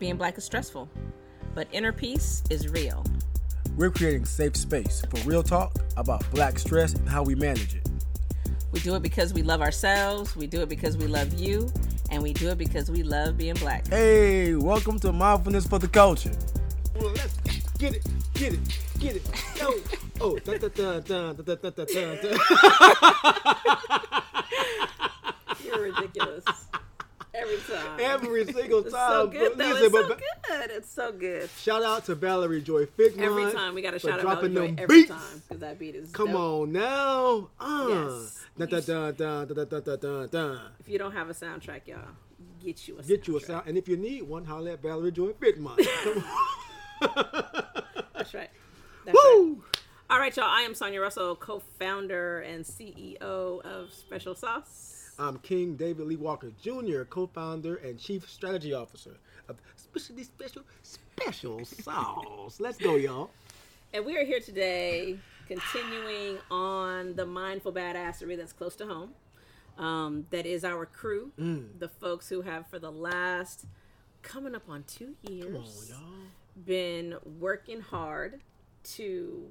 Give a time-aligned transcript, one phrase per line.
[0.00, 0.88] Being black is stressful,
[1.54, 3.04] but inner peace is real.
[3.76, 7.88] We're creating safe space for real talk about black stress and how we manage it.
[8.72, 11.72] We do it because we love ourselves, we do it because we love you,
[12.10, 13.86] and we do it because we love being black.
[13.86, 16.32] Hey, welcome to Mindfulness for the Culture.
[16.96, 17.36] Well, let's
[17.78, 18.04] get it,
[18.34, 18.60] get it,
[18.98, 19.22] get it.
[19.56, 19.74] Yo,
[20.20, 22.36] oh, da da da da da da da da da.
[25.64, 26.44] You're ridiculous.
[27.34, 27.98] Every time.
[28.00, 28.92] Every single time.
[29.10, 29.64] so good, though.
[29.64, 30.70] Listen, it's so good.
[30.70, 31.50] It's so good.
[31.58, 33.18] Shout out to Valerie Joy Figman.
[33.18, 35.10] Every time we got to shout out Valerie Joy every beats.
[35.10, 36.36] time because that beat is Come dope.
[36.40, 37.48] on now.
[37.58, 37.86] Uh.
[37.88, 38.44] Yes.
[38.56, 40.58] da da da da da da da da.
[40.80, 41.98] If you don't have a soundtrack, y'all,
[42.62, 43.26] get you a Get soundtrack.
[43.28, 43.66] you a sound.
[43.66, 45.76] And if you need one, holler at Valerie Joy Figman.
[47.00, 48.50] That's right.
[49.04, 49.54] That's Woo!
[49.54, 49.60] Right.
[50.10, 50.46] All right, y'all.
[50.46, 54.93] I am Sonia Russell, co founder and CEO of Special Sauce.
[55.18, 59.16] I'm King David Lee Walker Jr., co-founder and chief strategy officer
[59.48, 62.58] of Specialty Special Special Sauce.
[62.58, 63.30] Let's go, y'all.
[63.92, 69.10] And we are here today continuing on the mindful badassery that's close to home.
[69.78, 71.78] Um, that is our crew, Mm.
[71.78, 73.66] the folks who have for the last
[74.22, 76.28] coming up on two years on,
[76.64, 78.40] been working hard
[78.84, 79.48] to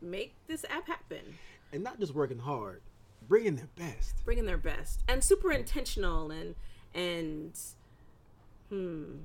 [0.00, 1.38] make this app happen,
[1.72, 2.82] And not just working hard,
[3.28, 4.24] bringing their best.
[4.24, 6.54] bringing their best and super intentional and
[6.94, 7.58] and
[8.68, 9.16] hmm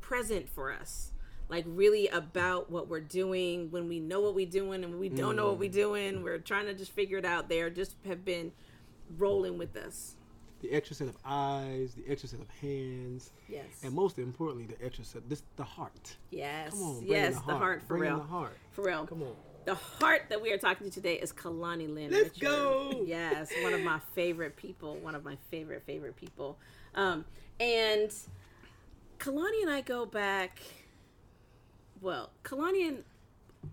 [0.00, 1.12] present for us.
[1.48, 5.08] Like really about what we're doing when we know what we're doing and when we
[5.08, 6.22] don't know what we're doing.
[6.22, 7.48] We're trying to just figure it out.
[7.48, 8.52] They just have been
[9.18, 10.16] rolling with us.
[10.60, 13.66] The extra set of eyes, the extra set of hands, Yes.
[13.82, 16.16] and most importantly, the extra set, this the heart.
[16.30, 16.70] Yes.
[16.72, 17.58] Come on, yes, the the heart.
[17.58, 18.24] heart for Bring in real.
[18.24, 18.56] the heart.
[18.72, 19.06] For real.
[19.06, 19.36] Come on.
[19.64, 22.10] The heart that we are talking to today is Kalani Lynn.
[22.10, 22.40] Let's Richard.
[22.40, 23.04] go.
[23.06, 24.96] Yes, one of my favorite people.
[24.96, 26.58] One of my favorite favorite people.
[26.94, 27.24] Um,
[27.58, 28.10] and
[29.18, 30.60] Kalani and I go back.
[32.00, 33.04] Well, Kalani and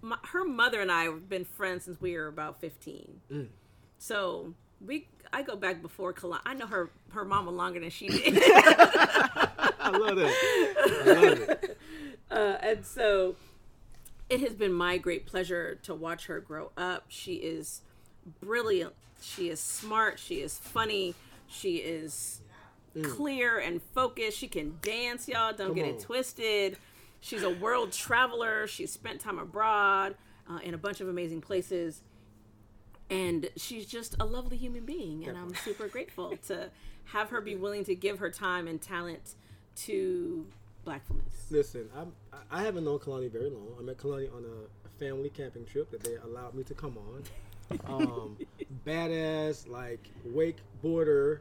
[0.02, 3.20] my, her mother and I have been friends since we were about fifteen.
[3.32, 3.48] Mm.
[3.98, 6.40] So we, I go back before Kalani.
[6.46, 8.42] I know her her mama longer than she did.
[8.44, 11.04] I love that.
[11.06, 11.78] I love it.
[12.32, 13.36] Uh, and so
[14.32, 17.04] it has been my great pleasure to watch her grow up.
[17.10, 17.82] She is
[18.40, 18.94] brilliant.
[19.22, 20.20] She is smart.
[20.20, 21.16] She is funny.
[21.50, 22.40] She is
[23.04, 24.38] clear and focused.
[24.38, 25.52] She can dance, y'all.
[25.52, 25.92] Don't Come get on.
[25.96, 26.78] it twisted.
[27.20, 28.68] She's a world traveler.
[28.68, 30.16] She's spent time abroad
[30.50, 32.02] uh, in a bunch of amazing places.
[33.10, 35.28] And she's just a lovely human being.
[35.28, 36.70] And I'm super grateful to
[37.04, 39.36] have her be willing to give her time and talent
[39.76, 40.46] to
[40.86, 41.48] Blackfulness.
[41.52, 42.14] Listen, I'm,
[42.50, 43.68] I haven't known Kalani very long.
[43.80, 47.24] I met Kalani on a, family camping trip that they allowed me to come on.
[47.88, 48.38] Um,
[48.86, 51.40] badass, like wakeboarder,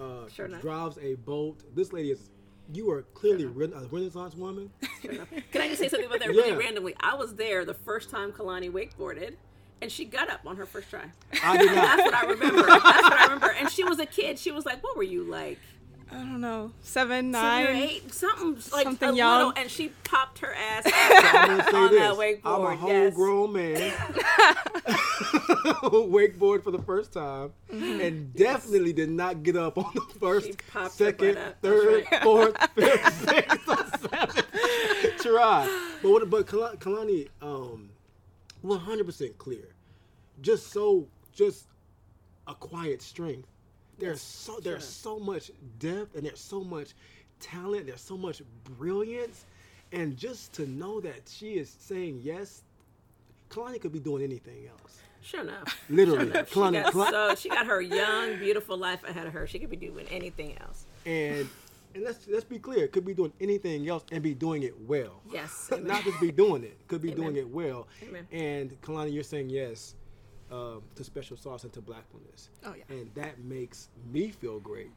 [0.00, 1.62] uh, Sure drives a boat.
[1.76, 2.30] This lady is,
[2.72, 4.70] you are clearly ren- a Renaissance woman.
[5.02, 5.20] Can
[5.54, 6.56] I just say something about that really Yeah.
[6.56, 6.96] randomly?
[6.98, 9.34] I was there the first time Kalani wakeboarded,
[9.80, 11.04] and she got up on her first try.
[11.44, 12.62] I did That's what I remember.
[12.66, 13.52] That's what I remember.
[13.52, 14.36] And she was a kid.
[14.38, 15.58] She was like, what were you like?
[16.10, 17.76] I don't know, seven, Seven or nine.
[17.76, 19.36] eight, something like Something a young.
[19.38, 22.00] little, and she popped her ass I'm out gonna say on this.
[22.00, 22.88] that I'm a wakeboard.
[22.88, 23.14] yes.
[23.14, 23.76] homegrown man.
[26.10, 30.50] wakeboard for the first time, and definitely did not get up on the first,
[30.90, 31.56] second, butt up.
[31.60, 32.22] That's third, right.
[32.22, 34.46] fourth, fifth, sixth, or seventh
[35.26, 35.88] try.
[36.02, 36.30] But what?
[36.30, 37.90] But Kalani, um,
[38.62, 39.74] 100 percent clear.
[40.40, 41.66] Just so, just
[42.46, 43.48] a quiet strength.
[43.98, 46.90] There's so there's so much depth and there's so much
[47.40, 47.86] talent.
[47.86, 48.42] There's so much
[48.78, 49.46] brilliance,
[49.92, 52.62] and just to know that she is saying yes,
[53.50, 55.00] Kalani could be doing anything else.
[55.22, 55.82] Sure enough.
[55.90, 56.48] Literally, Sure enough.
[56.48, 59.46] She Kalani, got, so she got her young, beautiful life ahead of her.
[59.46, 60.84] She could be doing anything else.
[61.04, 61.48] and
[61.94, 65.22] and let's let's be clear, could be doing anything else and be doing it well.
[65.32, 65.70] Yes.
[65.80, 67.22] not just be doing it, could be Amen.
[67.22, 67.88] doing it well.
[68.02, 68.26] Amen.
[68.30, 69.94] And Kalani, you're saying yes
[70.50, 72.50] um, to special sauce and to blackfulness.
[72.64, 72.84] Oh, yeah.
[72.88, 74.90] And that makes me feel great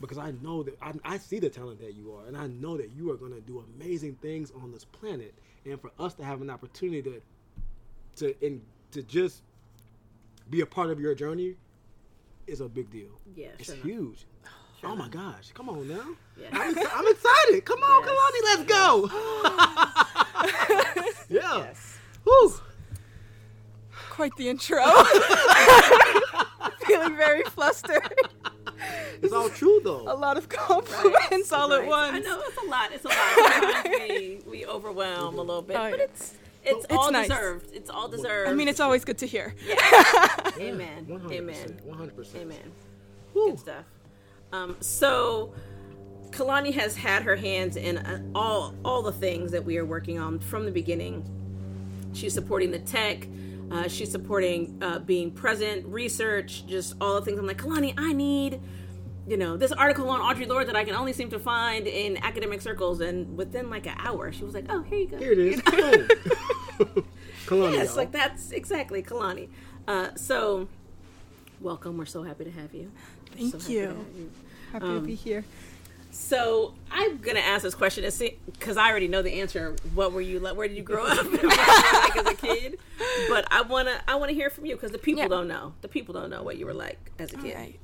[0.00, 2.76] because I know that I, I see the talent that you are, and I know
[2.76, 5.34] that you are going to do amazing things on this planet.
[5.64, 7.22] And for us to have an opportunity to
[8.16, 8.60] to in,
[8.90, 9.42] to just
[10.50, 11.54] be a part of your journey
[12.46, 13.08] is a big deal.
[13.34, 14.26] Yeah, it's sure huge.
[14.84, 15.50] oh my gosh!
[15.54, 16.06] Come on now.
[16.36, 16.48] Yeah.
[16.52, 17.64] I'm, I'm excited.
[17.64, 18.10] Come on, Yes.
[18.10, 19.10] Kalani, let's go.
[21.28, 21.58] yeah.
[21.58, 21.98] Yes.
[22.24, 22.52] Woo.
[24.12, 24.84] Quite the intro.
[26.86, 28.12] Feeling very flustered.
[29.22, 30.02] It's all true though.
[30.02, 31.80] A lot of compliments all Right.
[31.82, 32.16] at once.
[32.16, 32.92] I know it's a lot.
[32.92, 34.08] It's a lot.
[34.08, 37.28] We, we overwhelm a little bit, Oh, but it's it's, It's all nice.
[37.28, 37.70] deserved.
[37.72, 38.50] It's all deserved.
[38.50, 39.54] I mean, it's always good to hear.
[39.66, 39.76] Yeah.
[40.58, 41.06] amen.
[41.08, 41.80] 100%, Amen.
[41.88, 42.36] 100%.
[42.36, 42.72] Amen.
[43.32, 43.50] Woo.
[43.52, 43.84] Good stuff.
[44.52, 45.54] Um, so
[46.32, 50.18] Kalani has had her hands in uh, all all the things that we are working
[50.18, 51.24] on from the beginning.
[52.12, 53.26] She's supporting the tech.
[53.72, 57.38] Uh, she's supporting uh, being present, research, just all the things.
[57.38, 58.60] I'm like, Kalani, I need,
[59.26, 62.18] you know, this article on Audre Lorde that I can only seem to find in
[62.18, 63.00] academic circles.
[63.00, 65.16] And within like an hour, she was like, Oh, here you go.
[65.18, 65.62] Here it is.
[65.62, 66.08] Boom.
[67.46, 67.96] Kalani, Yes, y'all.
[67.96, 69.48] like that's exactly Kalani.
[69.88, 70.68] Uh, so,
[71.60, 71.96] welcome.
[71.96, 72.90] We're so happy to have you.
[73.32, 73.88] We're Thank so happy to you.
[73.88, 74.30] have you.
[74.72, 75.44] Happy Um, to be here.
[76.14, 78.04] So I'm gonna ask this question
[78.46, 79.74] because I already know the answer.
[79.94, 80.54] What were you like?
[80.56, 81.16] Where did you grow up?
[81.24, 82.78] what were you like as a kid?
[83.30, 85.28] But I wanna I wanna hear from you because the people Yeah.
[85.28, 85.72] don't know.
[85.80, 87.54] The people don't know what you were like as a kid.
[87.54, 87.80] Alright.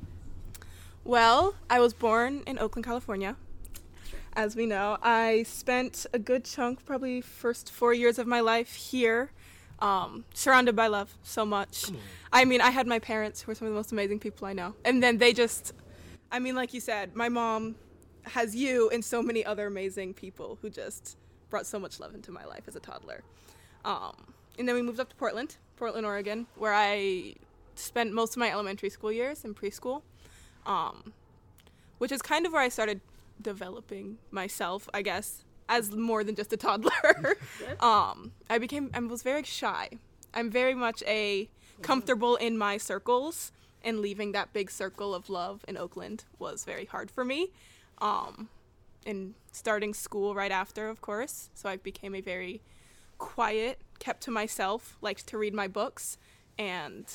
[1.04, 3.36] Well, I was born in Oakland, California.
[4.34, 8.74] As we know, I spent a good chunk, probably first four years of my life
[8.74, 9.30] here,
[9.80, 11.86] um, surrounded by love so much.
[12.30, 14.52] I mean, I had my parents who were some of the most amazing people I
[14.52, 15.72] know, and then they just,
[16.30, 17.76] I mean, like you said, my mom
[18.28, 21.16] has you and so many other amazing people who just
[21.50, 23.22] brought so much love into my life as a toddler.
[23.84, 27.34] Um, and then we moved up to Portland, Portland, Oregon, where I
[27.74, 30.02] spent most of my elementary school years and preschool,
[30.66, 31.12] um,
[31.98, 33.00] which is kind of where I started
[33.40, 36.92] developing myself, I guess, as more than just a toddler.
[37.80, 39.90] um, I became, I was very shy.
[40.34, 41.48] I'm very much a
[41.82, 43.52] comfortable in my circles,
[43.84, 47.52] and leaving that big circle of love in Oakland was very hard for me.
[48.00, 48.48] Um,
[49.06, 52.60] and starting school right after, of course, so I became a very
[53.16, 56.18] quiet, kept to myself, liked to read my books,
[56.58, 57.06] and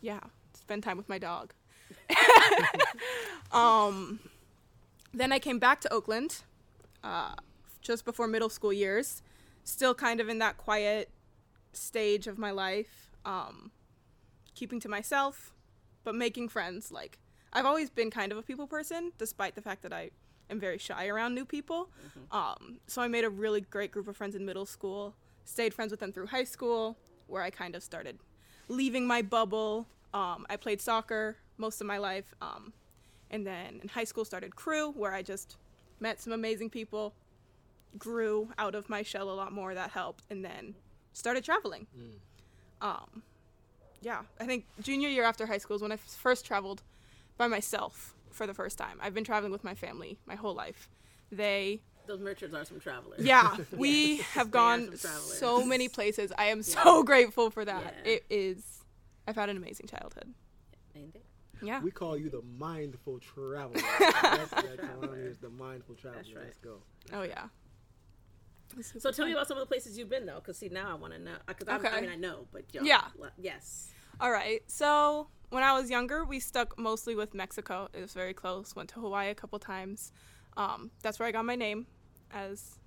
[0.00, 0.20] yeah,
[0.54, 1.52] spend time with my dog.
[3.52, 4.20] um,
[5.12, 6.42] then I came back to Oakland
[7.04, 7.34] uh,
[7.80, 9.22] just before middle school years,
[9.64, 11.10] still kind of in that quiet
[11.72, 13.70] stage of my life, um,
[14.54, 15.52] keeping to myself,
[16.04, 16.90] but making friends.
[16.90, 17.18] Like,
[17.52, 20.10] I've always been kind of a people person, despite the fact that I
[20.50, 21.88] am very shy around new people.
[22.30, 25.14] Um, so I made a really great group of friends in middle school,
[25.44, 26.96] stayed friends with them through high school,
[27.26, 28.18] where I kind of started
[28.68, 29.86] leaving my bubble.
[30.14, 32.34] Um, I played soccer most of my life.
[32.40, 32.72] Um,
[33.30, 35.56] and then in high school started crew, where I just
[36.00, 37.14] met some amazing people,
[37.98, 39.74] grew out of my shell a lot more.
[39.74, 40.24] That helped.
[40.30, 40.74] And then
[41.12, 41.86] started traveling.
[42.80, 43.22] Um,
[44.00, 46.82] yeah, I think junior year after high school is when I f- first traveled
[47.42, 48.98] by myself for the first time.
[49.02, 50.88] I've been traveling with my family my whole life.
[51.32, 53.24] They Those Richards are some travelers.
[53.24, 56.32] yeah, we have gone so many places.
[56.38, 57.94] I am so grateful for that.
[58.04, 58.12] Yeah.
[58.12, 58.84] It is.
[59.26, 60.32] I've had an amazing childhood.
[60.94, 61.24] Ain't it?
[61.60, 61.80] Yeah.
[61.82, 63.80] We call you the mindful traveler.
[63.98, 66.22] That's, that Kalani is the mindful traveler.
[66.22, 66.44] That's right.
[66.44, 66.76] Let's go.
[67.12, 67.46] Oh yeah.
[68.98, 70.94] So tell me about some of the places you've been though, because see now I
[70.94, 71.34] want to know.
[71.46, 73.02] Because I mean I know, but yo, Yeah.
[73.36, 73.90] yes.
[74.20, 74.62] All right.
[74.68, 77.86] So when I was younger, we stuck mostly with Mexico.
[77.92, 78.74] It was very close.
[78.74, 80.10] Went to Hawaii a couple times.
[80.56, 81.86] Um, that's where I got my name,
[82.32, 82.78] as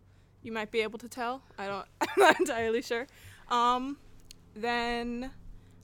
[0.42, 1.44] you might be able to tell.
[1.60, 1.86] I don't.
[2.02, 3.06] I'm not entirely sure.
[3.50, 3.98] Um,
[4.56, 5.30] then,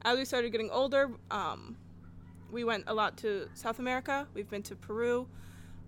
[0.01, 1.77] as we started getting older, um,
[2.51, 4.27] we went a lot to South America.
[4.33, 5.27] We've been to Peru,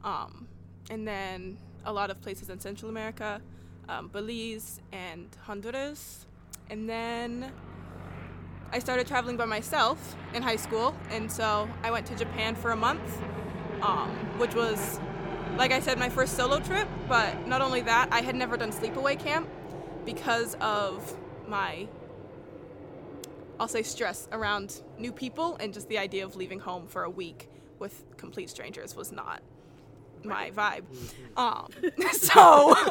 [0.04, 0.48] um,
[0.92, 3.42] and then a lot of places in Central America,
[3.90, 6.28] um, Belize and Honduras,
[6.70, 7.52] and then
[8.74, 12.72] I started traveling by myself in high school, and so I went to Japan for
[12.72, 13.22] a month,
[13.84, 14.10] um,
[14.40, 15.00] which was,
[15.58, 16.88] like I said, my first solo trip.
[17.08, 19.48] But not only that, I had never done sleepaway camp
[20.06, 21.16] because of
[21.48, 21.88] my,
[23.60, 27.12] I'll say, stress around new people and just the idea of leaving home for a
[27.12, 29.44] week with complete strangers was not
[30.26, 30.84] my vibe.
[31.38, 31.68] Um,
[32.12, 32.76] so.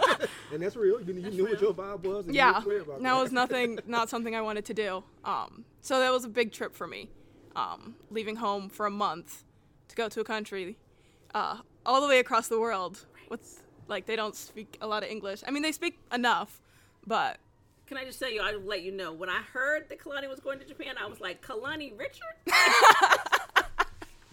[0.53, 1.01] And that's real.
[1.01, 2.27] You, you knew what your vibe was.
[2.27, 5.03] And you yeah were clear about that was nothing not something i wanted to do
[5.25, 7.09] um, so that was a big trip for me
[7.57, 9.45] um, leaving home for a month
[9.89, 10.77] to go to a country
[11.35, 15.09] uh, all the way across the world with like they don't speak a lot of
[15.09, 16.61] english i mean they speak enough
[17.07, 17.39] but
[17.87, 18.41] Can I just tell you?
[18.41, 19.13] I'll let you know.
[19.13, 22.37] When I heard that Kalani was going to Japan, I was like, Kalani Richard.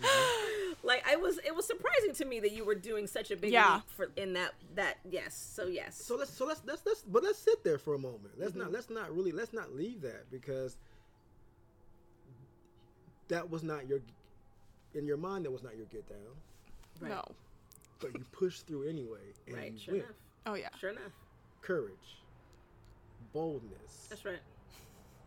[0.84, 3.52] like I was, it was surprising to me that you were doing such a big
[3.52, 3.76] Yeah.
[3.76, 5.36] leap for in that that yes.
[5.56, 5.96] So yes.
[5.96, 8.34] So let's so let's let's let's but let's sit there for a moment.
[8.38, 8.60] Let's Mm-hmm.
[8.62, 10.78] not let's not really let's not leave that because
[13.28, 14.00] that was not your
[14.96, 16.18] in your mind that was not your get down,
[17.00, 17.10] Right.
[17.12, 17.24] no
[18.00, 19.74] but you pushed through anyway and right.
[19.74, 20.06] you Sure went.
[20.06, 20.16] enough.
[20.48, 21.12] oh yeah Sure enough.
[21.62, 22.24] Courage,
[23.34, 24.40] boldness, That's right.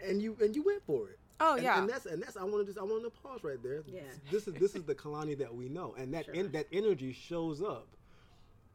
[0.05, 1.19] and you and you went for it.
[1.43, 3.43] Oh and, yeah and that's and that's I want to just I want to pause
[3.45, 3.83] right there.
[3.87, 4.01] Yeah.
[4.31, 6.45] This is this is the Kalani that we know, and that Sure.
[6.49, 7.89] that energy shows up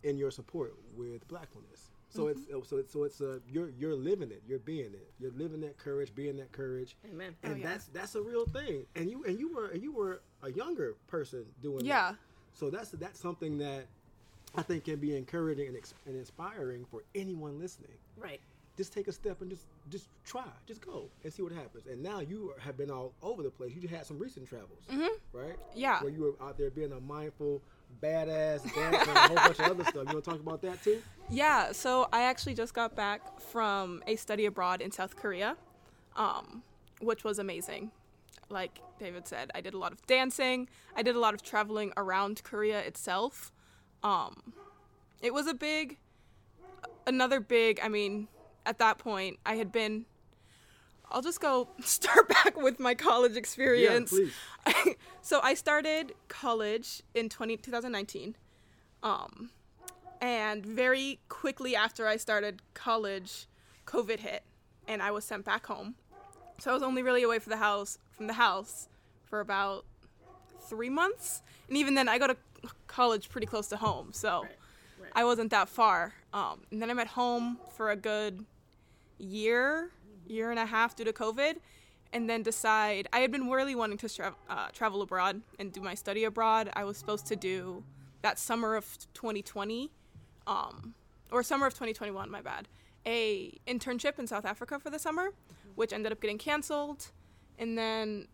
[0.04, 1.90] in your support with blackness.
[2.10, 2.58] So Mm-hmm.
[2.58, 5.62] it's so it's so it's uh you're you're living it, you're being it, you're living
[5.62, 7.36] that courage, being that courage, Amen.
[7.44, 7.68] and Oh, yeah.
[7.70, 8.86] that's that's a real thing.
[8.96, 11.86] And you and you were and you were a younger person doing that.
[11.86, 12.16] yeah
[12.54, 13.88] So that's that's something that
[14.56, 17.98] I think can be encouraging and, and inspiring for anyone listening.
[18.16, 18.40] Right.
[18.78, 21.88] Just take a step and just just try, just go and see what happens.
[21.88, 23.74] And now you have been all over the place.
[23.74, 24.84] You just had some recent travels,
[25.34, 25.56] right?
[25.76, 26.02] Yeah.
[26.04, 27.64] Where you were out there being a mindful,
[28.04, 29.96] badass dancer, and a whole bunch of other stuff.
[30.08, 31.02] You want to talk about that too?
[31.30, 35.58] Yeah, so I actually just got back from a study abroad in South Korea,
[36.16, 36.62] um,
[37.02, 37.92] which was amazing.
[38.50, 40.70] Like David said, I did a lot of dancing.
[40.96, 43.52] I did a lot of traveling around Korea itself.
[44.04, 44.54] Um,
[45.22, 45.98] it was a big,
[47.08, 47.80] another big.
[47.84, 48.28] I mean,
[48.68, 50.06] at that point, I had been.
[51.10, 54.14] I'll just go start back with my college experience.
[54.14, 54.96] Yeah, please.
[55.22, 58.36] so I started college in 20, 2019.
[59.04, 59.52] Um,
[60.20, 63.48] and very quickly after I started college,
[63.86, 64.44] COVID hit,
[64.88, 65.96] and I was sent back home.
[66.60, 68.90] So I was only really away from the house from the house
[69.26, 69.86] for about
[70.62, 72.38] three months, and even then, I go to
[72.88, 74.52] college pretty close to home, so Right,
[75.02, 75.12] right.
[75.16, 76.14] I wasn't that far.
[76.34, 78.46] Um, and then I'm at home for a good
[79.18, 79.92] year,
[80.28, 81.56] year and a half due to COVID,
[82.14, 85.82] and then decide I had been really wanting to tra- uh, travel abroad and do
[85.82, 86.70] my study abroad.
[86.74, 87.84] I was supposed to do
[88.22, 89.92] that summer of 2020,
[90.48, 90.94] um,
[91.32, 92.68] or summer of 2021, my bad,
[93.06, 95.30] a internship in South Africa for the summer,
[95.76, 97.12] which ended up getting canceled,
[97.60, 98.28] and then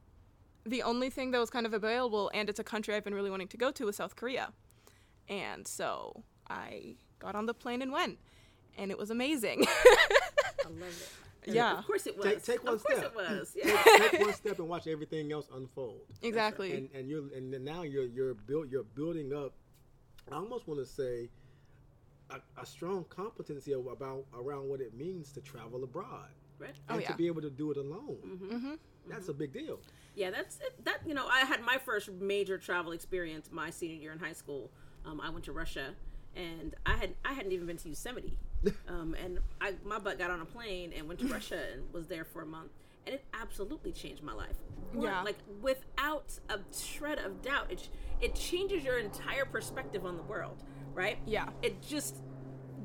[0.66, 3.30] the only thing that was kind of available, and it's a country I've been really
[3.30, 4.54] wanting to go to, was South Korea.
[5.28, 8.18] And so I got on the plane and went,
[8.78, 9.66] and it was amazing.
[10.66, 11.10] I love it.
[11.46, 11.80] And Yeah.
[11.80, 12.26] Of course it was.
[12.26, 13.12] Take- take one of course step.
[13.12, 13.56] it was.
[13.56, 13.84] Yeah.
[14.10, 16.02] take one step and watch everything else unfold.
[16.22, 16.74] exactly.
[16.76, 19.54] And and you're and now you're you're built you're building up.
[20.32, 21.30] I almost want to say
[22.30, 26.76] a, a strong competency about around what it means to travel abroad right.
[26.90, 27.10] Oh, and yeah.
[27.10, 28.18] to be able to do it alone.
[28.26, 28.74] Mm-hmm.
[29.08, 29.80] That's a big deal.
[30.16, 30.86] Yeah, that's it.
[30.86, 34.34] That you know, I had my first major travel experience my senior year in high
[34.34, 34.72] school.
[35.06, 35.90] Um, I went to Russia,
[36.36, 38.38] and I had I hadn't even been to Yosemite,
[38.88, 42.08] um, and I my butt got on a plane and went to Russia and was
[42.08, 42.72] there for a month,
[43.06, 44.56] and it absolutely changed my life.
[44.94, 45.22] One- Yeah.
[45.24, 47.90] like without a shred of doubt, it
[48.22, 50.64] it changes your entire perspective on the world.
[50.94, 51.18] Right?
[51.26, 51.50] Yeah.
[51.62, 52.18] It just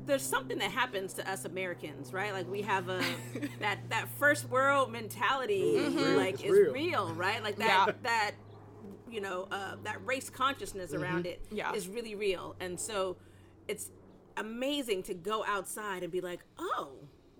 [0.05, 2.33] there's something that happens to us Americans, right?
[2.33, 3.03] Like we have a
[3.59, 6.17] that that first world mentality, real.
[6.17, 6.73] like It's is real.
[6.73, 7.13] real.
[7.13, 7.43] right?
[7.43, 7.93] Like that Yeah.
[8.03, 8.31] that
[9.09, 11.71] you know uh, that race consciousness around it is Yeah.
[11.93, 13.17] really real, and so
[13.67, 13.91] it's
[14.39, 16.89] amazing to go outside and be like, oh,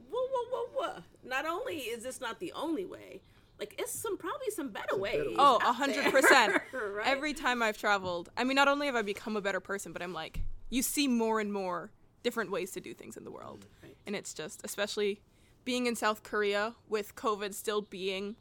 [0.09, 1.03] whoa, whoa, whoa, whoa!
[1.23, 3.21] Not only is this not the only way,
[3.59, 5.25] like it's some probably some better ways.
[5.25, 5.35] ways.
[5.37, 6.61] Oh, a hundred percent.
[7.03, 10.01] Every time I've traveled, I mean, not only have I become a better person, but
[10.01, 11.91] I'm like, you see more and more
[12.23, 13.97] different ways to do things in the world, mm, Right.
[14.05, 15.21] and it's just, especially
[15.65, 18.35] being in South Korea with COVID still being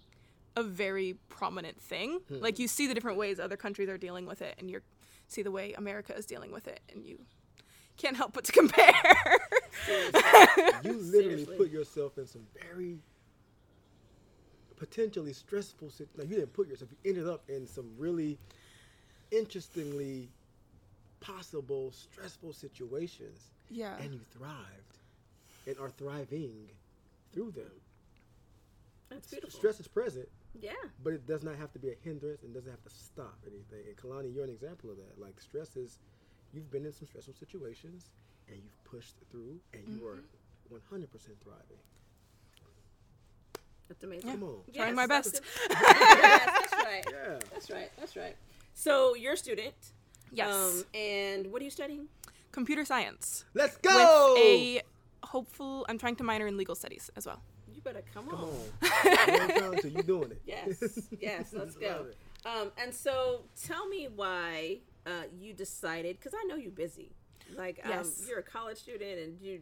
[0.57, 2.21] a very prominent thing.
[2.29, 2.41] Hmm.
[2.41, 4.81] Like you see the different ways other countries are dealing with it, and you
[5.29, 7.21] see the way America is dealing with it, and you
[7.99, 8.93] can't help but to compare.
[10.85, 11.57] You literally Seriously.
[11.57, 12.99] put yourself in some very
[14.76, 15.90] potentially stressful.
[15.90, 16.90] sit- Like you didn't put yourself.
[17.05, 18.38] You ended up in some really
[19.31, 20.28] interestingly
[21.21, 23.97] possible stressful situations, yeah.
[24.00, 24.99] and you thrived
[25.67, 26.55] and are thriving
[27.33, 27.71] through them.
[29.11, 29.59] That's beautiful.
[29.59, 30.28] Stress is present,
[30.61, 30.73] Yeah.
[31.02, 33.85] but it does not have to be a hindrance and doesn't have to stop anything.
[33.88, 35.21] And Kalani, you're an example of that.
[35.21, 35.99] Like stress is,
[36.52, 38.11] you've been in some stressful situations
[38.49, 40.17] and you've pushed through, and you are
[40.73, 41.07] 100%
[41.43, 41.78] thriving.
[43.88, 44.31] That's amazing.
[44.31, 44.57] Come on.
[44.75, 45.40] Trying my best.
[45.71, 47.05] yes, that's right.
[47.11, 47.38] Yeah.
[47.52, 47.90] That's right.
[47.99, 48.37] That's right.
[48.75, 49.75] So you're a student.
[50.33, 50.55] Yes.
[50.55, 52.07] Um, and what are you studying?
[52.52, 53.45] Computer science.
[53.55, 54.35] Let's go.
[54.35, 54.83] with a
[55.25, 57.43] hopeful i'm trying to minor in legal studies as well
[57.75, 58.45] You better come, Come on.
[58.45, 59.71] on.
[59.71, 60.40] One time you doing it.
[60.47, 61.09] Yes.
[61.21, 61.52] Yes.
[61.52, 62.07] Let's go.
[62.47, 64.78] Um, and so tell me why
[65.09, 67.12] uh, you decided, because I know you're busy.
[67.57, 68.27] Like, um, Yes.
[68.29, 69.61] you're a college student and you,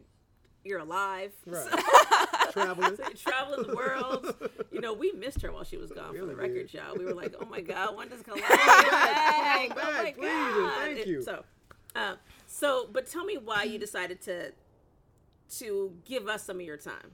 [0.63, 1.31] you're alive.
[1.45, 1.65] Right.
[1.65, 2.95] So, Traveling.
[2.97, 4.35] so you travel the world.
[4.71, 6.73] You know, we missed her while she was gone for the record, did.
[6.73, 6.95] y'all.
[6.97, 9.69] We were like, oh my God, when does Kalani come back?
[9.69, 10.73] Come oh my please, God.
[10.85, 11.21] thank It- you.
[11.23, 11.43] So,
[11.95, 12.15] uh,
[12.47, 14.51] so, but tell me why you decided to
[15.57, 17.11] to give us some of your time.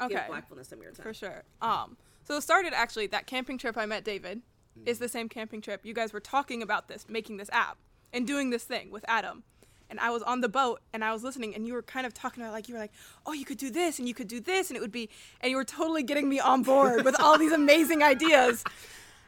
[0.00, 1.04] okay Give Blackfulness some of your time.
[1.04, 4.40] for sure um so it started actually that camping trip i met david.
[4.86, 5.80] Is the same camping trip.
[5.84, 7.78] You guys were talking about this making this app
[8.12, 9.42] and doing this thing with adam.
[9.90, 12.14] And i was on the boat and i was listening and you were kind of
[12.14, 12.92] talking about like you were like
[13.26, 15.08] oh you could do this and you could do this and it would be
[15.40, 18.64] and you were totally getting me on board with all these amazing ideas.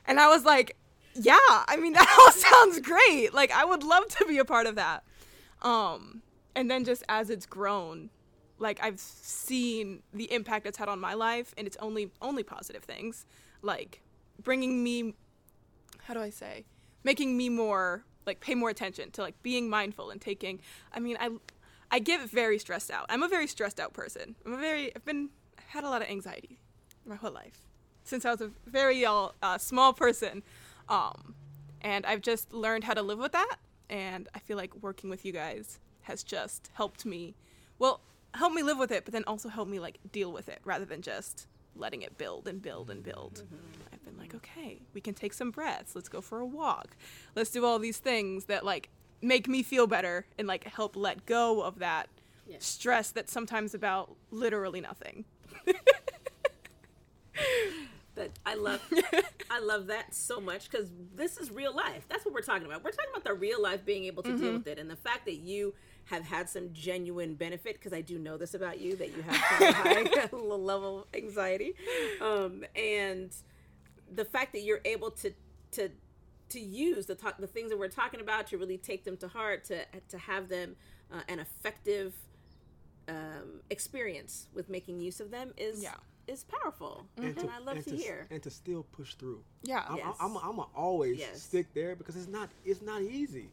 [0.06, 0.76] And i was like
[1.14, 3.32] yeah i mean that all sounds great.
[3.34, 5.04] Like i would love to be a part of that.
[5.62, 6.22] Um
[6.54, 8.10] and then just as it's grown
[8.58, 12.82] like i've seen the impact it's had on my life and it's only only positive
[12.82, 13.26] things.
[13.62, 14.00] Like
[14.42, 15.14] bringing me
[16.06, 16.64] how do i say
[17.04, 20.60] making me more like pay more attention to like being mindful and taking.
[20.92, 21.30] I mean, I
[21.90, 23.06] I get very stressed out.
[23.08, 24.34] I'm a very stressed out person.
[24.44, 26.58] I'm a very I've been I've had a lot of anxiety
[27.06, 27.60] my whole life
[28.02, 30.42] since I was a very uh, small person,
[30.88, 31.34] um,
[31.80, 33.56] and I've just learned how to live with that.
[33.88, 37.34] And I feel like working with you guys has just helped me.
[37.78, 38.00] Well,
[38.34, 40.84] help me live with it, but then also help me like deal with it rather
[40.84, 41.46] than just
[41.76, 43.44] letting it build and build and build.
[43.90, 43.95] Been
[44.26, 45.94] like, okay, we can take some breaths.
[45.94, 46.96] Let's go for a walk.
[47.34, 48.88] Let's do all these things that like
[49.22, 52.08] make me feel better and like help let go of that
[52.46, 52.56] Yeah.
[52.60, 55.24] stress that's sometimes about literally nothing.
[58.14, 58.80] but I love
[59.50, 62.04] I love that so much because this is real life.
[62.08, 62.82] That's what we're talking about.
[62.84, 65.24] We're talking about the real life being able to deal with it and the fact
[65.26, 65.74] that you
[66.06, 69.36] have had some genuine benefit because I do know this about you that you have
[69.36, 71.74] high level of anxiety,
[72.20, 73.30] um, and
[74.14, 75.32] the fact that you're able to
[75.72, 75.90] to
[76.48, 79.28] to use the talk the things that we're talking about to really take them to
[79.28, 80.76] heart to to have them
[81.12, 82.14] uh, an effective
[83.08, 85.94] um, experience with making use of them is Yeah.
[86.26, 88.26] is powerful and, I love and to, hear.
[88.30, 89.42] and to still push through.
[89.62, 89.84] Yeah.
[89.88, 90.16] I'm, Yes.
[90.20, 91.42] I'm, I'm, I'm always Yes.
[91.42, 93.48] stick there because it's not it's not easy,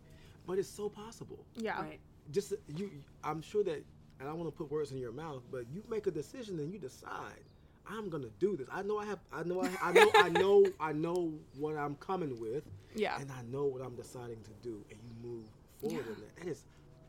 [0.48, 1.46] but it's so possible.
[1.56, 1.80] Yeah.
[1.82, 2.00] Right.
[2.32, 2.90] Just you,
[3.24, 3.84] I'm sure that,
[4.20, 6.72] and I want to put words in your mouth, but you make a decision and
[6.74, 7.44] you decide.
[7.90, 8.68] I'm gonna do this.
[8.72, 9.20] I know I have.
[9.32, 9.62] I know.
[9.62, 10.12] I, I know.
[10.16, 10.66] I know.
[10.80, 12.64] I know what I'm coming with.
[12.96, 13.20] Yeah.
[13.20, 15.44] And I know what I'm deciding to do, and you move
[15.80, 16.14] forward Yeah.
[16.14, 16.36] in that.
[16.38, 16.64] That is,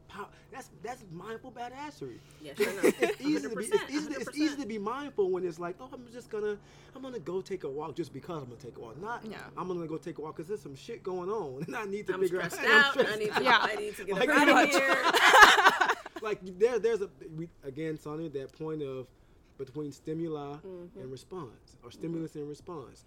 [0.08, 2.16] pow- that's that's mindful badassery.
[2.42, 2.94] Yeah, sure enough.
[3.00, 3.64] it's easy to be.
[3.64, 6.56] It's easy, it's easy to be mindful when it's like, oh, I'm just gonna,
[6.96, 9.00] I'm gonna go take a walk just because I'm gonna take a walk.
[9.00, 9.36] Not, Yeah.
[9.56, 12.06] I'm gonna go take a walk because there's some shit going on, and I need
[12.08, 12.98] to I'm figure stressed out.
[12.98, 13.06] I'm.
[13.06, 13.34] I need to.
[13.34, 13.58] stressed Yeah.
[13.60, 15.90] I need to get Like, out of here.
[16.22, 19.06] like there, there's a we, again, Sonia, that point of
[19.58, 21.00] between stimuli Mm-hmm.
[21.00, 23.04] and response, or stimulus and response.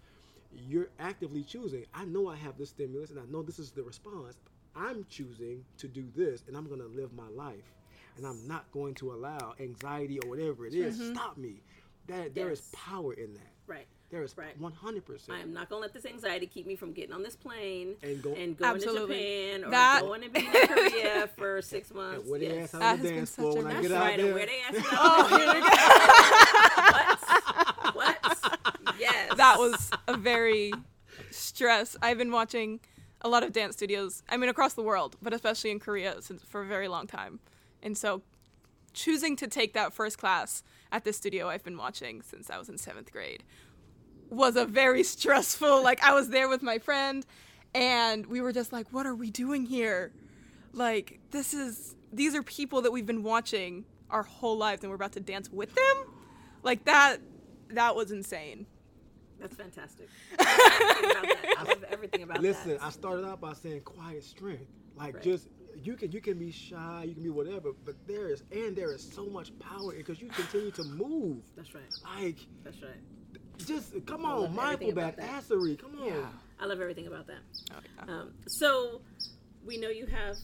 [0.52, 1.84] You're actively choosing.
[1.94, 4.36] I know I have this stimulus, and I know this is the response.
[4.74, 7.74] I'm choosing to do this, and I'm going to live my life,
[8.16, 11.62] and I'm not going to allow anxiety or whatever it is stop me.
[12.06, 13.52] That there is power in that.
[13.66, 13.86] Right.
[14.10, 14.58] There is Right.
[14.58, 15.04] 100.
[15.04, 17.96] percent I am not gonna let this anxiety keep me from getting on this plane
[18.02, 19.16] And go- going Absolutely.
[19.16, 19.22] to
[19.58, 22.26] Japan or That- going to be in Korea for six months.
[22.28, 22.72] Where they yes.
[22.74, 24.18] ass That on the been dance such floor a when I That's get out right.
[24.18, 24.34] And there.
[24.34, 25.28] where they ask Oh,
[27.94, 27.94] what?
[27.94, 28.18] What?
[28.98, 29.34] Yes.
[29.36, 30.72] that was a very
[31.30, 31.96] stress.
[32.02, 32.80] I've been watching
[33.20, 34.22] a lot of dance studios.
[34.28, 37.40] I mean, across the world, but especially in Korea since for a very long time.
[37.82, 38.22] And so,
[38.92, 42.68] choosing to take that first class at this studio I've been watching since I was
[42.68, 43.44] in seventh grade
[44.30, 45.82] was a very stressful.
[45.82, 47.24] Like I was there with my friend,
[47.74, 50.12] and we were just like, "What are we doing here?
[50.72, 54.96] Like this is these are people that we've been watching our whole lives, and we're
[54.96, 55.96] about to dance with them.
[56.62, 57.18] Like that.
[57.70, 58.66] That was insane."
[59.40, 60.08] That's fantastic.
[60.38, 61.92] I love everything about that.
[61.92, 62.82] Everything about Listen, that.
[62.82, 64.66] I started out by saying quiet strength.
[64.96, 65.22] Like Right.
[65.22, 68.74] just you can you can be shy, you can be whatever, but there is and
[68.74, 71.44] there is so much power because you continue to move.
[71.56, 71.84] That's right.
[72.16, 73.00] Like That's right.
[73.66, 75.42] Just come on, love mindful everything about that.
[75.44, 75.78] badassery.
[75.78, 76.06] Come on.
[76.06, 76.26] Yeah.
[76.60, 77.38] I love everything about that.
[77.72, 78.12] Oh, yeah.
[78.12, 79.00] Um, so
[79.64, 80.36] we know you have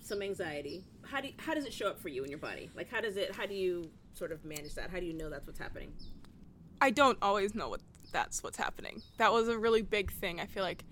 [0.00, 0.84] some anxiety.
[1.02, 2.70] How do you, how does it show up for you in your body?
[2.74, 3.34] Like how does it?
[3.34, 4.90] How do you sort of manage that?
[4.90, 5.92] How do you know that's what's happening?
[6.80, 7.80] I don't always know what
[8.12, 9.02] that's what's happening.
[9.18, 10.40] That was a really big thing.
[10.40, 10.84] I feel like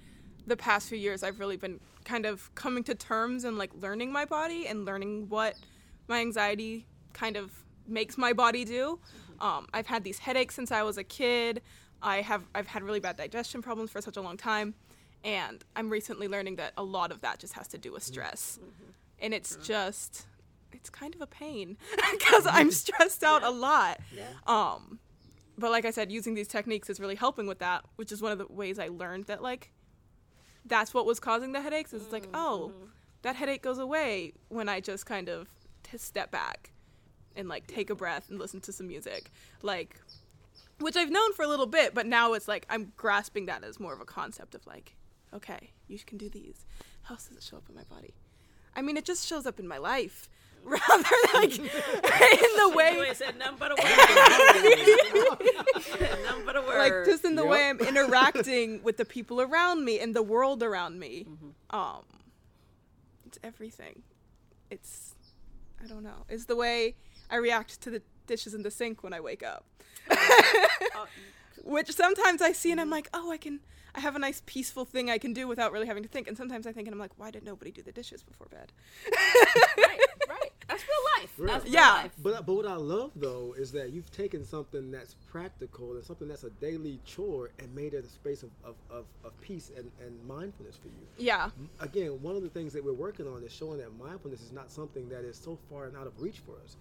[0.47, 4.13] the past few years I've really been kind of coming to terms and like learning
[4.13, 5.55] my body and learning what
[6.09, 7.53] my anxiety kind of
[7.87, 8.99] makes my body do.
[9.41, 11.63] Um, I've had these headaches since I was a kid.
[12.03, 14.75] I have I've had really bad digestion problems for such a long time,
[15.23, 18.59] and I'm recently learning that a lot of that just has to do with stress,
[19.19, 20.27] and it's just
[20.73, 21.77] it's kind of a pain
[22.13, 24.01] because I'm stressed out a lot.
[24.15, 24.25] Yeah.
[24.47, 24.99] Um,
[25.57, 28.33] but like I said, using these techniques is really helping with that, which is one
[28.33, 29.73] of the ways I learned that like
[30.67, 31.93] that's what was causing the headaches.
[31.93, 32.73] Is it's like, oh,
[33.23, 35.49] that headache goes away when I just kind of
[35.83, 36.71] t- step back
[37.37, 39.31] and like take a breath and listen to some music,
[39.63, 40.01] like
[40.81, 43.79] which I've known for a little bit, but now it's like I'm grasping that as
[43.79, 44.95] more of a concept of like,
[45.33, 46.67] okay, you can do these.
[47.03, 48.15] How else does it show up in my body?
[48.77, 50.29] I mean, it just shows up in my life
[50.65, 53.85] rather like in the Way way I said nothing but a word.
[56.25, 56.79] nothing but a word.
[56.79, 60.63] like just in the way I'm interacting with the people around me and the world
[60.63, 61.27] around me.
[61.29, 61.79] Mm-hmm.
[61.79, 62.05] Um,
[63.27, 64.03] it's everything.
[64.71, 65.15] It's
[65.83, 66.25] I don't know.
[66.31, 66.95] It's the way
[67.35, 69.65] I react to the dishes in the sink when I wake up.
[71.65, 73.59] Which sometimes I see and I'm like, oh, I can.
[73.97, 76.27] I have a nice peaceful thing I can do without really having to think.
[76.29, 78.73] And sometimes I think and I'm like, why did nobody do the dishes before bed?
[79.79, 80.53] right, right.
[80.69, 81.31] That's real life.
[81.37, 81.53] forever.
[81.61, 81.91] That's Yeah.
[82.03, 82.13] life.
[82.23, 86.27] But but what I love though is that you've taken something that's practical and something
[86.27, 89.91] that's a daily chore and made it a space of, of, of, of peace and,
[90.05, 91.07] and mindfulness for you.
[91.19, 91.51] Yeah.
[91.81, 94.71] Again, one of the things that we're working on is showing that mindfulness is not
[94.73, 96.77] something that is so far and out of reach for us.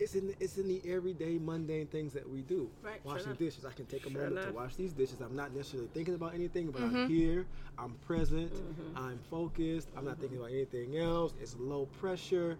[0.00, 2.68] It's in the, it's in the everyday mundane things that we do.
[2.82, 3.38] Right, sure Washing enough.
[3.38, 3.64] dishes.
[3.64, 5.20] I can take a Sure moment to wash these dishes.
[5.20, 7.46] I'm not necessarily thinking about anything, but I'm here.
[7.78, 8.52] I'm present.
[8.52, 8.98] Mm-hmm.
[8.98, 9.88] I'm focused.
[9.96, 11.32] I'm not thinking about anything else.
[11.40, 12.56] It's low pressure.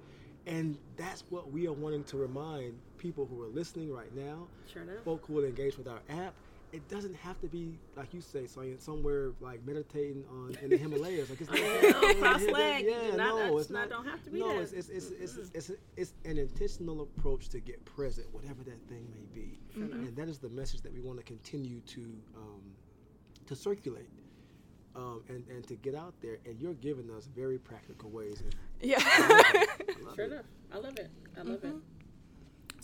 [0.47, 4.83] And that's what we are wanting to remind people who are listening right now, Sure
[4.83, 5.03] enough.
[5.05, 6.35] folk who will engage with our app.
[6.75, 10.77] It doesn't have to be like you say, Sonia, somewhere like meditating on in the
[10.77, 11.31] Himalayas.
[11.31, 11.61] Like it's not
[12.03, 12.85] No, cross-legged.
[12.87, 13.91] You Yeah, do not- no, it's not- not.
[13.91, 14.63] don't have to be No, that.
[14.63, 19.07] it's it's it's, it's, it's, it's an intentional approach to get present, whatever that thing
[19.15, 22.01] may be, and that is the message that we want to continue to
[22.37, 22.63] um,
[23.47, 24.11] to circulate.
[24.97, 28.41] Um, and, and to get out there, and you're giving us very practical ways.
[28.43, 29.01] And Yeah.
[30.15, 30.45] Sure enough.
[30.73, 31.11] I love it.
[31.37, 31.75] I love it.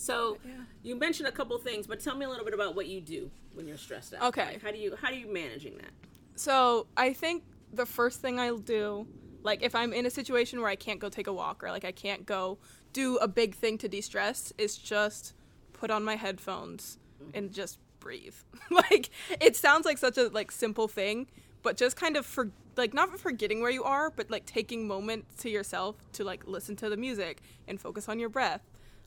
[0.00, 0.52] So Yeah.
[0.82, 3.30] you mentioned a couple things, but tell me a little bit about what you do
[3.52, 4.22] when you're stressed out.
[4.28, 4.46] Okay.
[4.46, 5.90] Like, how do you how do you managing that?
[6.36, 9.06] So I think the first thing I'll do,
[9.42, 11.84] like if I'm in a situation where I can't go take a walk or like
[11.84, 12.58] I can't go
[12.92, 15.34] do a big thing to de-stress, is just
[15.72, 17.36] put on my headphones mm-hmm.
[17.36, 18.34] and just breathe.
[18.70, 19.10] like
[19.40, 21.26] it sounds like such a like simple thing,
[21.62, 25.42] but just kind of for like not forgetting where you are, but like taking moments
[25.42, 28.62] to yourself to like listen to the music and focus on your breath.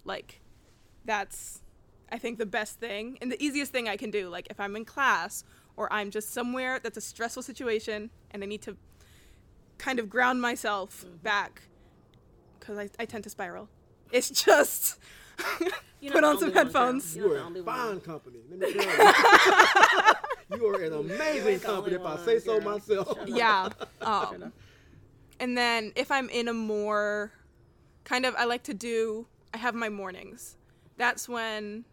[0.05, 0.41] Like
[1.05, 1.61] that's
[2.11, 4.29] I think the best thing and the easiest thing I can do.
[4.29, 5.43] Like if I'm in class
[5.75, 8.77] or I'm just somewhere that's a stressful situation and I need to
[9.77, 11.63] kind of ground myself back
[12.59, 13.67] because I, I tend to spiral.
[14.11, 14.99] It's just
[16.11, 16.63] put on some only one, girl.
[16.63, 17.15] headphones.
[17.15, 18.37] You're you not the are only a fine company.
[18.49, 20.57] Let me tell you.
[20.57, 22.71] you are an amazing company, only if I one, say so girl.
[22.71, 23.17] myself.
[23.25, 23.69] Yeah.
[24.01, 24.53] Um,
[25.39, 27.31] and then if I'm in a more
[28.03, 30.57] kind of, I like to do, I have my mornings.
[30.97, 31.85] That's when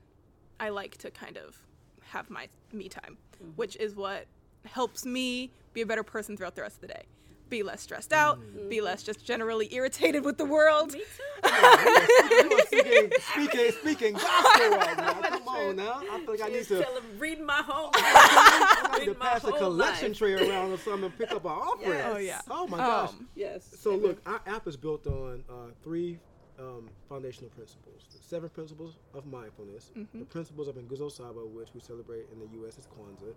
[0.59, 1.57] I like to kind of
[2.03, 3.17] have my me time,
[3.57, 4.27] which is what
[4.67, 7.05] helps me be a better person throughout the rest of the day.
[7.49, 10.93] Be less stressed out, be less just generally irritated with the world.
[10.93, 11.41] Me too.
[12.67, 15.13] Speaking, speaking, speaking gospel right now.
[15.15, 16.01] Come on now.
[16.09, 16.83] I feel like I need Just to.
[16.83, 20.19] tell 'em, reading my whole I need to pass a collection life.
[20.19, 21.91] tray around or something and pick up an offering.
[21.91, 22.13] Yes.
[22.15, 22.41] Oh, yeah.
[22.51, 23.09] Oh my gosh.
[23.11, 23.69] Um, Yes.
[23.81, 26.19] So look, our app is built on uh, three
[26.61, 31.81] um, foundational principles: the seven principles of mindfulness, the principles of Nguzo Saba, which we
[31.81, 32.79] celebrate in the U.S.
[32.79, 33.35] as Kwanzaa,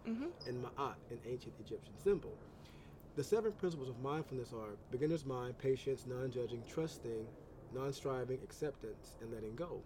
[0.48, 2.38] and Ma'at, an ancient Egyptian symbol.
[3.16, 7.28] The seven principles of mindfulness are beginner's mind, patience, non-judging, trusting,
[7.74, 9.82] non-striving, acceptance, and letting go.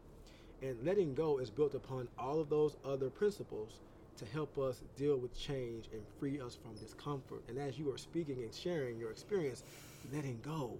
[0.62, 3.82] And letting go is built upon all of those other principles
[4.18, 7.44] to help us deal with change and free us from discomfort.
[7.48, 9.64] And as you are speaking and sharing your experience,
[10.14, 10.80] letting go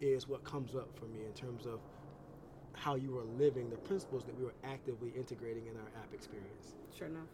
[0.00, 1.80] is what comes up for me in terms of
[2.72, 6.74] how you were living the principles that we were actively integrating in our app experience.
[6.96, 7.28] Sure enough.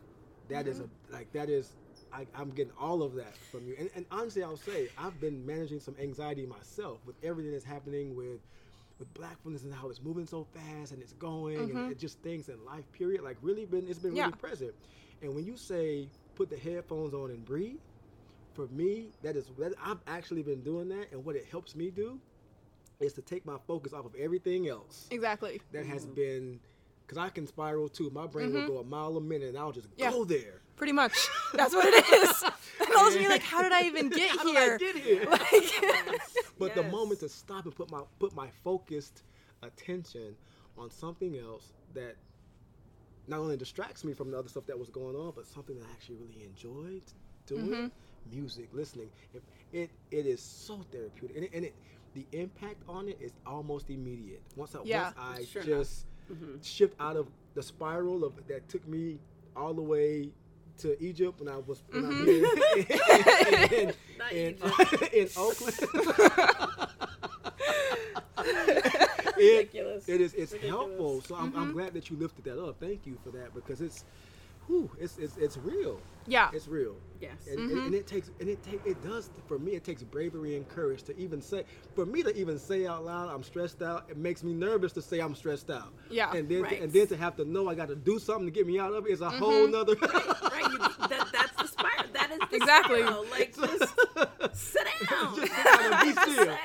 [0.48, 1.12] That is mm-hmm.
[1.12, 1.76] a like that is
[2.12, 3.74] I, I'm getting all of that from you.
[3.78, 8.14] And, and honestly, I'll say I've been managing some anxiety myself with everything that's happening
[8.16, 8.40] with
[8.98, 11.90] with blackfulness and how it's moving so fast and it's going and mm-hmm.
[11.90, 12.90] it just things in life.
[12.92, 13.22] Period.
[13.22, 14.26] Like really been it's been Yeah.
[14.26, 14.74] really present.
[15.22, 17.80] And when you say put the headphones on and breathe,
[18.54, 21.12] for me that is that I've actually been doing that.
[21.12, 22.20] And what it helps me do
[23.00, 25.60] is to take my focus off of everything else Exactly.
[25.72, 26.14] that has mm-hmm.
[26.14, 26.60] been
[27.06, 28.10] because I can spiral too.
[28.10, 28.72] My brain will mm-hmm.
[28.72, 30.10] go a mile a minute, and I'll just Yeah.
[30.10, 30.60] go there.
[30.76, 31.12] Pretty much.
[31.54, 32.42] That's what it is.
[32.80, 34.74] And all of a sudden you're like, how did I even get How did here?
[34.74, 35.26] I get here?
[35.30, 36.20] Like,
[36.58, 39.22] but the moment to stop and put my put my focused
[39.62, 40.34] attention
[40.76, 42.16] on something else that
[43.28, 45.84] not only distracts me from the other stuff that was going on, but something that
[45.86, 47.02] I actually really enjoyed
[47.46, 47.66] doing.
[47.66, 47.86] Mm-hmm.
[48.30, 49.08] Music, listening.
[49.32, 51.74] It, it it is so therapeutic, and it, and it
[52.16, 54.42] the impact on it is almost immediate.
[54.56, 55.04] Once I Yeah.
[55.04, 56.60] once I Sure just mm-hmm.
[56.62, 59.18] shift out of the spiral of that took me
[59.54, 60.30] all the way
[60.78, 62.24] to Egypt when I was when I'm mm-hmm.
[63.74, 65.14] here in, Not in, Egypt.
[65.14, 65.76] in Oakland.
[68.38, 70.08] it, Ridiculous.
[70.08, 70.88] it is it's Ridiculous.
[70.88, 71.20] helpful.
[71.22, 71.72] So I'm, I'm mm-hmm.
[71.72, 72.80] glad that you lifted that up.
[72.80, 74.04] Thank you for that because it's,
[74.66, 76.00] whew, it's it's it's real.
[76.26, 76.50] yeah.
[76.52, 76.96] It's real.
[77.20, 77.46] Yes.
[77.48, 77.86] And, and- mm-hmm.
[77.86, 79.72] and it takes and it take it does for me.
[79.72, 83.28] It takes bravery and courage to even say for me to even say out loud
[83.32, 84.04] I'm stressed out.
[84.10, 85.92] It makes me nervous to say I'm stressed out.
[86.10, 86.32] Yeah.
[86.34, 86.80] And then Right.
[86.82, 88.92] and then to have to know I got to do something to get me out
[88.92, 89.38] of it is a mm-hmm.
[89.38, 89.94] whole nother.
[89.94, 90.66] right.
[90.70, 92.04] You, that, that's the spiral.
[92.12, 93.02] That is the Exactly.
[93.02, 93.24] spiral.
[93.30, 93.94] Like just
[94.58, 95.36] sit down.
[95.36, 96.56] Just sit down and be Sit still.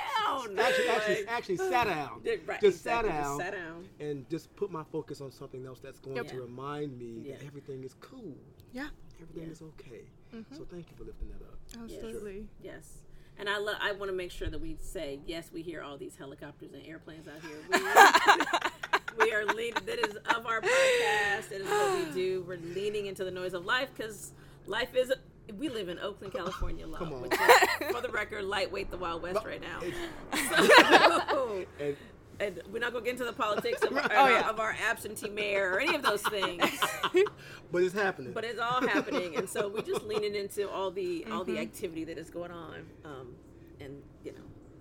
[0.48, 0.58] Down.
[0.58, 2.20] actually, actually, Like, actually sat down.
[2.46, 3.84] Right, Just exactly, sat just sat down.
[4.00, 6.28] And just put my focus on something else that's going Yep.
[6.28, 8.36] to remind me that everything is cool.
[8.72, 8.88] Yeah.
[9.20, 9.52] Everything Yeah.
[9.52, 10.02] is okay.
[10.34, 10.54] Mm-hmm.
[10.56, 11.58] So thank you for lifting that up.
[11.82, 12.46] Absolutely.
[12.62, 12.98] Yes.
[13.38, 15.50] And I lo- I want to make sure that we say yes.
[15.52, 17.80] We hear all these helicopters and airplanes out here.
[19.18, 19.74] We, are leaning.
[19.86, 21.50] That is of our podcast.
[21.50, 22.44] It is what we do.
[22.46, 24.32] We're leaning into the noise of life because
[24.66, 25.12] life is.
[25.58, 27.22] We live in Oakland, California, love, Come on.
[27.22, 29.80] which is, for the record, lightweight the Wild West right now.
[31.28, 31.96] So- And
[32.40, 34.48] and we're not gonna get into the politics of, our, Oh, yeah.
[34.48, 36.64] of our absentee mayor or any of those things,
[37.70, 38.32] but it's happening.
[38.32, 41.54] but it's all happening, and so we're just leaning into all the all Mm-hmm.
[41.54, 43.34] the activity that is going on, um,
[43.80, 44.38] and you know,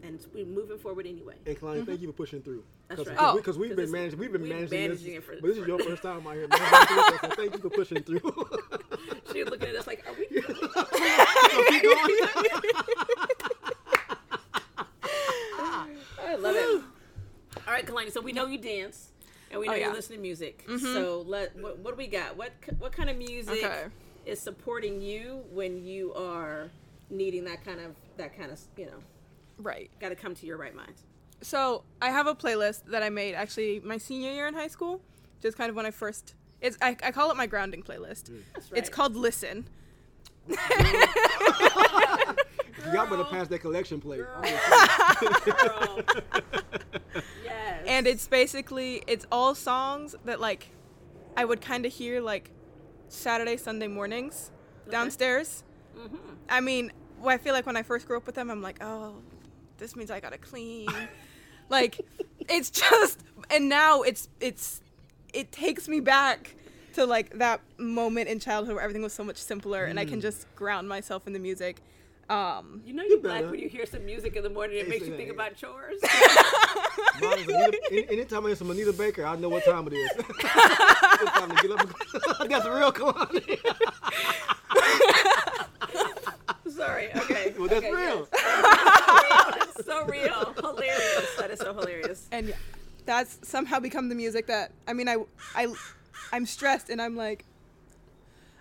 [0.08, 1.36] and we're moving forward anyway.
[1.46, 2.64] And Kalani, thank you for pushing through.
[2.88, 3.16] That's right.
[3.20, 3.36] Oh.
[3.36, 5.44] Because we've 'Cause been it's- managing, we've been we've managing, managing this, it for- but
[5.44, 6.48] this is your first time out here.
[6.48, 8.50] managing so thank you for pushing through.
[9.32, 10.71] She's looking at us like, "Are we?" Keep going.
[16.24, 16.82] I love it.
[17.68, 18.12] All right, Kalani.
[18.12, 19.12] So we know you dance,
[19.50, 19.94] and we oh, know Oh, you yeah.
[19.94, 20.66] listen to music.
[20.68, 20.94] Mm-hmm.
[20.94, 22.36] So let what, what do we got?
[22.38, 23.84] What what kind of music Okay.
[24.26, 26.70] is supporting you when you are
[27.10, 29.00] needing that kind of that kind of you know
[29.58, 29.92] Right.
[30.00, 30.94] got to come to your right mind.
[31.42, 35.02] So I have a playlist that I made actually my senior year in high school,
[35.42, 36.36] just kind of when I first.
[36.62, 38.30] It's I, I call it my grounding playlist.
[38.30, 38.42] Mm.
[38.54, 39.68] That's It's called Listen.
[42.94, 44.22] Y'all better pass that collection plate.
[44.22, 44.42] Girl.
[47.46, 47.84] yes.
[47.88, 50.70] and it's basically it's all songs that like
[51.38, 52.52] I would kind of hear like
[53.08, 54.52] Saturday Sunday mornings
[54.90, 55.64] downstairs.
[55.98, 56.18] Mhm.
[56.50, 58.84] I mean, well, I feel like when I first grew up with them, I'm like,
[58.84, 59.16] oh,
[59.78, 60.90] this means I gotta clean.
[61.70, 62.02] like,
[62.50, 64.82] it's just, and now it's it's
[65.34, 66.56] it takes me back
[66.96, 70.22] to like that moment in childhood where everything was so much simpler, and I can
[70.22, 71.82] just ground myself in the music.
[72.30, 74.78] Um, You know you You black when you hear some music in the morning.
[74.78, 76.00] It It's makes you think about chores.
[77.22, 80.12] Anita, any- anytime I hear some Anita Baker, I know what time it is.
[80.18, 81.90] it's time to get up.
[82.50, 83.60] That's real Kalani.
[86.70, 87.10] Sorry.
[87.16, 87.54] Okay.
[87.58, 88.28] Well, that's okay, real.
[88.34, 89.68] yes.
[89.78, 90.54] It's so real.
[90.54, 91.36] Hilarious.
[91.38, 92.28] That is so hilarious.
[92.32, 92.56] and yeah,
[93.06, 95.18] that's somehow become the music that I mean, I
[95.56, 95.68] I
[96.32, 97.46] I'm stressed and I'm like.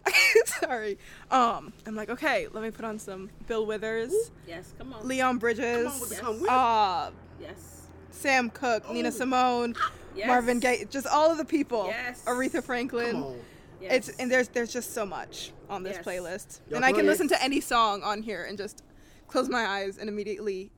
[0.46, 0.98] Sorry.
[1.30, 4.12] Um, I'm like, okay, let me put on some Bill Withers,
[4.48, 4.72] Yes.
[4.78, 5.06] Come on.
[5.06, 6.20] Leon Bridges, Come on with Yes.
[6.20, 6.50] come with.
[6.50, 7.10] uh,
[7.40, 7.82] Yes.
[8.10, 9.12] Sam Cooke, Nina Oh.
[9.12, 9.74] Simone,
[10.16, 10.26] Yes.
[10.26, 11.86] Marvin Gaye, just all of the people.
[11.86, 12.22] Yes.
[12.24, 13.12] Aretha Franklin.
[13.12, 13.40] Come on.
[13.80, 14.08] Yes.
[14.08, 16.04] It's and there's there's just so much on this Yes.
[16.04, 17.08] playlist, Y'all and I can it?
[17.08, 18.82] listen to any song on here and just
[19.28, 20.70] close my eyes and immediately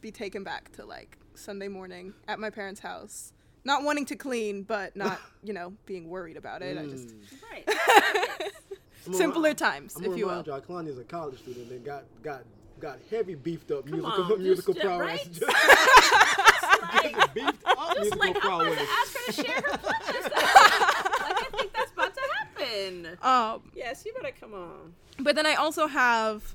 [0.00, 3.32] be taken back to like Sunday morning at my parents' house.
[3.64, 6.76] Not wanting to clean, but not you know being worried about it.
[6.78, 7.22] I just Mm.
[7.50, 8.52] right.
[9.16, 10.32] Simpler around- times, I'm if you will.
[10.34, 10.60] around y'all.
[10.60, 12.42] Kalani is a college student and got got
[12.80, 15.06] got heavy beefed up Come musical on, musical just- prowess.
[15.06, 15.32] right?
[15.32, 18.78] Just like, beefed up just musical like I'm about prowess.
[18.78, 20.30] to ask her to share her playlist.
[20.30, 23.18] like I think that's about to happen.
[23.22, 24.94] Um, Yes, you better come on.
[25.18, 26.54] but then I also have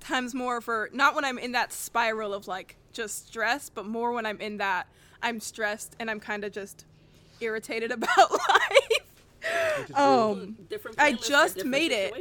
[0.00, 4.12] times more for not when I'm in that spiral of like just stress, but more
[4.12, 4.86] when I'm in that
[5.22, 6.84] I'm stressed and I'm kind of just
[7.40, 9.94] irritated about life.
[9.94, 10.96] Um, Different.
[11.00, 12.14] I just different made it.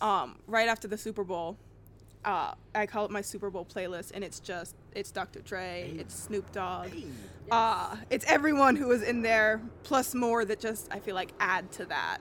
[0.00, 1.56] um, right after the Super Bowl.
[2.24, 5.40] Uh, I call it my Super Bowl playlist, and it's just it's Dr.
[5.40, 7.04] Dre, it's Snoop Dogg, Hey.
[7.50, 11.70] uh, it's everyone who is in there plus more that just I feel like add
[11.72, 12.18] to that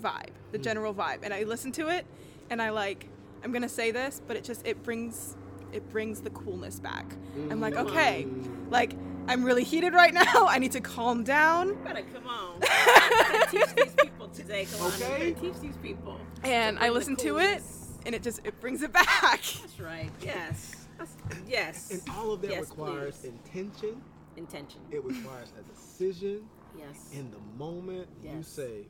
[0.00, 1.20] vibe, the general vibe.
[1.22, 2.04] And I listen to it,
[2.50, 3.08] and I like
[3.42, 5.34] I'm gonna say this, but it just it brings
[5.72, 7.06] it brings the coolness back.
[7.50, 8.26] I'm like, okay,
[8.70, 8.92] like
[9.28, 10.46] I'm really heated right now.
[10.48, 11.68] I need to calm down.
[11.68, 12.60] You better come on.
[12.62, 14.66] You gotta teach these people today.
[14.70, 14.92] Come on.
[14.94, 15.28] Okay.
[15.28, 16.18] You gotta teach these people.
[16.44, 17.62] And I the listen to it,
[18.06, 19.08] and it just it brings it back.
[19.42, 20.10] That's right.
[20.20, 20.86] Yes.
[20.98, 21.16] That's,
[21.48, 21.90] yes.
[21.90, 23.28] And all of that Yes, requires please.
[23.28, 24.02] intention.
[24.36, 24.80] intention.
[24.90, 26.42] It requires a decision.
[26.78, 27.10] Yes.
[27.12, 28.86] In the moment you say,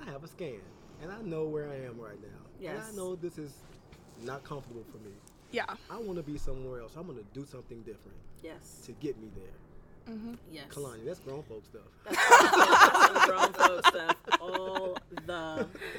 [0.00, 0.60] I have a scan
[1.02, 2.28] and I know where I am right now.
[2.54, 2.90] And Yes.
[2.92, 3.52] I know this is
[4.22, 5.12] not comfortable for me.
[5.52, 5.64] Yeah.
[5.90, 6.92] I want to be somewhere else.
[6.96, 8.80] I'm going to do something different yes.
[8.86, 9.44] to get me there.
[10.52, 10.64] Yes.
[10.70, 11.82] Kalani, that's grown folk stuff.
[12.04, 15.32] That's some grown folk stuff all the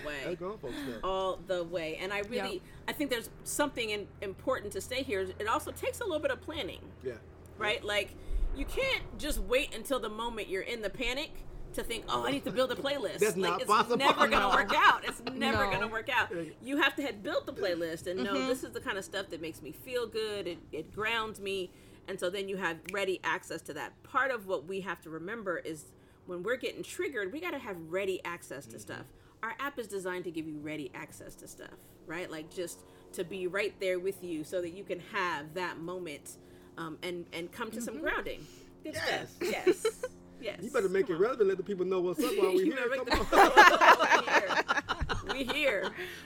[0.05, 0.13] way.
[0.25, 0.99] That's grown folk stuff.
[1.03, 1.97] all the way.
[1.99, 2.59] And I really, Yeah.
[2.87, 5.21] I think there's something in, important to say here.
[5.39, 7.13] It also takes a little bit of planning, Yeah.
[7.57, 7.83] right?
[7.83, 8.11] Like,
[8.55, 11.31] you can't just wait until the moment you're in the panic
[11.73, 13.17] to think, oh, I need to build a playlist.
[13.19, 13.97] That's like, not it's possible.
[13.97, 14.49] never gonna No.
[14.55, 15.03] work out.
[15.03, 15.71] It's never No.
[15.71, 16.29] gonna work out.
[16.63, 18.47] You have to have built the playlist and know Mm-hmm.
[18.49, 20.45] this is the kind of stuff that makes me feel good.
[20.47, 21.71] It, it grounds me,
[22.07, 23.91] and so then you have ready access to that.
[24.03, 25.91] Part of what we have to remember is
[26.25, 29.05] when we're getting triggered, we got to have ready access to stuff.
[29.43, 31.69] Our app is designed to give you ready access to stuff,
[32.07, 32.29] right?
[32.31, 32.81] Like just
[33.13, 36.37] to be right there with you, so that you can have that moment
[36.77, 38.45] um, and and come to some grounding.
[38.83, 39.29] Good Yes.
[39.31, 39.49] stuff.
[39.51, 40.05] Yes.
[40.41, 40.59] Yes.
[40.61, 41.21] You better make it Come on.
[41.21, 41.47] relevant.
[41.49, 42.89] Let the people know what's up while we You here.
[42.89, 45.27] Come on.
[45.33, 45.43] we here.
[45.47, 45.83] We here.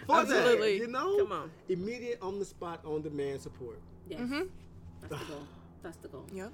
[0.08, 0.78] For that, Absolutely.
[0.78, 1.18] you know?
[1.20, 1.52] Come on.
[1.70, 3.80] Immediate, on the spot, on demand support.
[4.10, 4.20] Yes.
[4.22, 4.42] Mm-hmm.
[5.08, 5.48] That's the goal.
[5.84, 6.26] That's the goal.
[6.34, 6.52] Yep.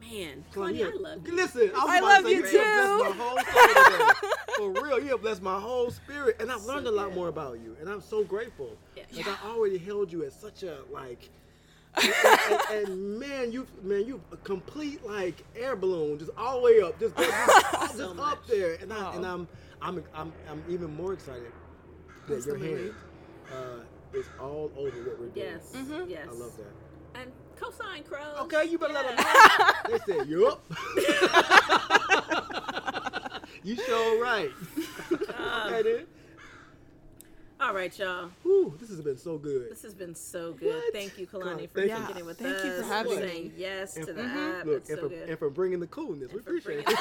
[0.00, 1.34] Man, Kalani, Kalani, I love you.
[1.36, 3.18] Listen, I, was I love you you have blessed too.
[3.18, 4.72] my whole.
[4.74, 7.14] For real, you have blessed my whole spirit, and I've learned a lot good.
[7.14, 8.76] more about you, and I'm so grateful.
[8.96, 9.04] Yeah.
[9.14, 11.30] Like I already held you as such a like.
[12.02, 12.12] and,
[12.50, 16.80] and- and man, you man, you a complete like air balloon, just all the way
[16.80, 17.30] up, just, just,
[17.72, 19.26] just So up there, and I and.
[19.26, 19.46] I'm
[19.82, 21.52] I'm I'm I'm even more excited
[22.28, 22.94] that your hand
[23.52, 25.32] uh, is all over what we're doing.
[25.34, 26.08] Yes, mm-hmm.
[26.08, 26.28] yes.
[26.28, 26.72] I love that.
[27.62, 28.38] And cosign crows.
[28.42, 29.32] Okay, you better let them know.
[29.88, 30.62] They said, yup.
[33.64, 34.50] you sure right.
[35.38, 36.06] Uh, okay then.
[37.60, 38.30] All right, y'all.
[38.42, 39.70] Whew, this has been so good.
[39.70, 40.74] This has been so good.
[40.74, 40.92] What?
[40.92, 42.22] Thank you, Come Kalani, for thank kicking you.
[42.22, 42.64] it with Thank us.
[42.64, 44.60] you for having saying yes And to for- the mm-hmm.
[44.60, 44.66] app.
[44.66, 45.28] Look, and so for, good.
[45.28, 46.32] and for bringing the coolness.
[46.32, 46.98] We appreciate bringing- it.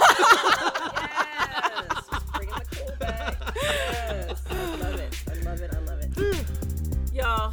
[1.00, 3.38] yes, bringing the cool back.
[3.62, 5.24] Yes, I love it.
[5.30, 5.74] I love it.
[5.74, 6.46] I love it.
[7.14, 7.52] y'all,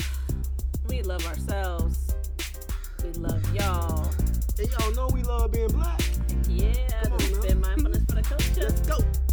[0.89, 1.78] we love ourselves.
[3.03, 4.11] We love y'all.
[4.59, 6.01] and y'all know we love being black.
[6.49, 8.63] Yeah, Come on this has been mindfulness for the culture.
[8.63, 9.28] Let's go.